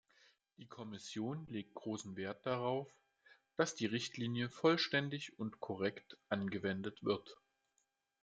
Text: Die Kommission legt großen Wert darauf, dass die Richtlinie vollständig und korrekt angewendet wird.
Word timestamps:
Die 0.57 0.65
Kommission 0.67 1.45
legt 1.47 1.75
großen 1.75 2.17
Wert 2.17 2.43
darauf, 2.47 2.91
dass 3.55 3.75
die 3.75 3.85
Richtlinie 3.85 4.49
vollständig 4.49 5.37
und 5.37 5.59
korrekt 5.59 6.17
angewendet 6.27 7.03
wird. 7.03 7.37